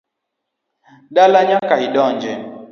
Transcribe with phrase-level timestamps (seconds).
[1.15, 2.31] Dala nyaka idonje